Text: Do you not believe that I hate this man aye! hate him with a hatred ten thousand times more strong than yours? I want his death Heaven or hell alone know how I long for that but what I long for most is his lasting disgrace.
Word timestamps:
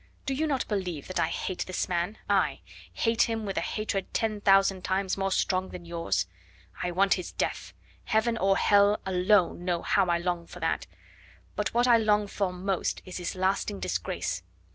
Do 0.25 0.33
you 0.33 0.47
not 0.47 0.67
believe 0.67 1.05
that 1.09 1.19
I 1.19 1.27
hate 1.27 1.65
this 1.67 1.87
man 1.87 2.17
aye! 2.27 2.61
hate 2.91 3.29
him 3.29 3.45
with 3.45 3.55
a 3.55 3.61
hatred 3.61 4.11
ten 4.15 4.41
thousand 4.41 4.83
times 4.83 5.15
more 5.15 5.31
strong 5.31 5.69
than 5.69 5.85
yours? 5.85 6.25
I 6.81 6.89
want 6.89 7.13
his 7.13 7.31
death 7.33 7.75
Heaven 8.05 8.35
or 8.35 8.57
hell 8.57 8.99
alone 9.05 9.63
know 9.63 9.83
how 9.83 10.07
I 10.07 10.17
long 10.17 10.47
for 10.47 10.59
that 10.59 10.87
but 11.55 11.75
what 11.75 11.87
I 11.87 11.97
long 11.97 12.25
for 12.25 12.51
most 12.51 13.03
is 13.05 13.17
his 13.17 13.35
lasting 13.35 13.79
disgrace. 13.79 14.41